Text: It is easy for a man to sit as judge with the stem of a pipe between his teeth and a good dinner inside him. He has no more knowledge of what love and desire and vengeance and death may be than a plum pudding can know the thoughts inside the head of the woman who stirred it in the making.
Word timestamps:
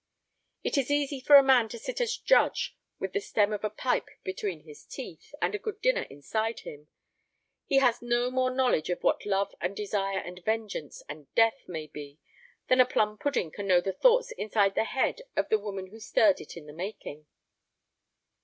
It 0.63 0.79
is 0.79 0.89
easy 0.89 1.19
for 1.19 1.35
a 1.35 1.43
man 1.43 1.69
to 1.69 1.77
sit 1.77 2.01
as 2.01 2.17
judge 2.17 2.75
with 2.97 3.13
the 3.13 3.19
stem 3.19 3.53
of 3.53 3.63
a 3.63 3.69
pipe 3.69 4.09
between 4.23 4.61
his 4.61 4.83
teeth 4.83 5.31
and 5.43 5.53
a 5.53 5.59
good 5.59 5.79
dinner 5.79 6.07
inside 6.09 6.61
him. 6.61 6.87
He 7.67 7.77
has 7.77 8.01
no 8.01 8.31
more 8.31 8.49
knowledge 8.49 8.89
of 8.89 9.03
what 9.03 9.27
love 9.27 9.53
and 9.61 9.77
desire 9.77 10.17
and 10.17 10.43
vengeance 10.43 11.03
and 11.07 11.31
death 11.35 11.65
may 11.67 11.85
be 11.85 12.17
than 12.67 12.81
a 12.81 12.85
plum 12.87 13.19
pudding 13.19 13.51
can 13.51 13.67
know 13.67 13.79
the 13.79 13.93
thoughts 13.93 14.31
inside 14.31 14.73
the 14.73 14.85
head 14.85 15.21
of 15.35 15.49
the 15.49 15.59
woman 15.59 15.85
who 15.91 15.99
stirred 15.99 16.41
it 16.41 16.57
in 16.57 16.65
the 16.65 16.73
making. 16.73 17.27